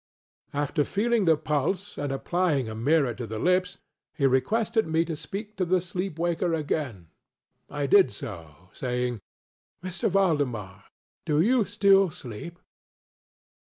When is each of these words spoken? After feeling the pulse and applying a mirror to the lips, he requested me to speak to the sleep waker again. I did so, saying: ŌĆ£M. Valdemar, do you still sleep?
After 0.55 0.83
feeling 0.83 1.25
the 1.25 1.37
pulse 1.37 1.95
and 1.95 2.11
applying 2.11 2.67
a 2.67 2.73
mirror 2.73 3.13
to 3.13 3.27
the 3.27 3.37
lips, 3.37 3.77
he 4.15 4.25
requested 4.25 4.87
me 4.87 5.05
to 5.05 5.15
speak 5.15 5.55
to 5.57 5.63
the 5.65 5.79
sleep 5.79 6.17
waker 6.17 6.55
again. 6.55 7.09
I 7.69 7.85
did 7.85 8.11
so, 8.11 8.69
saying: 8.73 9.19
ŌĆ£M. 9.83 10.09
Valdemar, 10.09 10.85
do 11.23 11.39
you 11.39 11.65
still 11.65 12.09
sleep? 12.09 12.57